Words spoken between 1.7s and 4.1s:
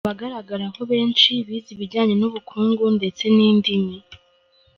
ibijyanye n’ubukungu ndetse n’indimi.